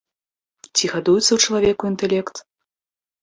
Ці 0.75 0.85
гадуецца 0.93 1.27
ў 1.33 1.39
чалавеку 1.45 1.83
інтэлект? 1.91 2.35